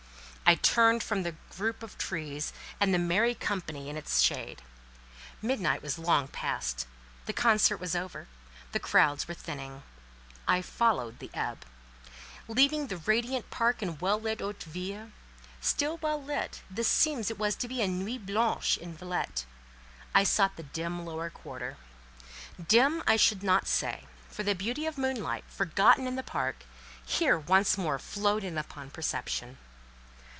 I 0.51 0.55
turned 0.55 1.01
from 1.01 1.23
the 1.23 1.37
group 1.55 1.81
of 1.81 1.97
trees 1.97 2.51
and 2.77 2.93
the 2.93 2.99
"merrie 2.99 3.35
companie" 3.35 3.87
in 3.89 3.95
its 3.95 4.19
shade. 4.19 4.61
Midnight 5.41 5.81
was 5.81 5.97
long 5.97 6.27
past; 6.27 6.85
the 7.25 7.31
concert 7.31 7.77
was 7.77 7.95
over, 7.95 8.27
the 8.73 8.79
crowds 8.79 9.29
were 9.29 9.33
thinning. 9.33 9.81
I 10.49 10.61
followed 10.61 11.19
the 11.19 11.31
ebb. 11.33 11.65
Leaving 12.49 12.87
the 12.87 12.97
radiant 12.97 13.49
park 13.49 13.81
and 13.81 14.01
well 14.01 14.19
lit 14.19 14.41
Haute 14.41 14.63
Ville 14.63 15.11
(still 15.61 15.95
well 16.01 16.21
lit, 16.21 16.61
this 16.69 16.87
it 16.91 16.95
seems 16.95 17.33
was 17.35 17.55
to 17.55 17.69
be 17.69 17.81
a 17.81 17.87
"nuit 17.87 18.25
blanche" 18.25 18.75
in 18.75 18.93
Villette), 18.97 19.45
I 20.13 20.25
sought 20.25 20.57
the 20.57 20.63
dim 20.63 21.05
lower 21.05 21.29
quarter. 21.29 21.77
Dim 22.61 23.01
I 23.07 23.15
should 23.15 23.41
not 23.41 23.69
say, 23.69 24.03
for 24.29 24.43
the 24.43 24.53
beauty 24.53 24.85
of 24.85 24.97
moonlight—forgotten 24.97 26.05
in 26.05 26.17
the 26.17 26.23
park—here 26.23 27.39
once 27.39 27.77
more 27.77 27.97
flowed 27.97 28.43
in 28.43 28.57
upon 28.57 28.89
perception. 28.89 29.57